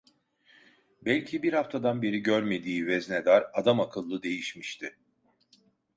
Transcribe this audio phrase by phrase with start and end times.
[1.05, 4.97] Belki bir haftadan beri görmediği veznedar adamakıllı değişmişti.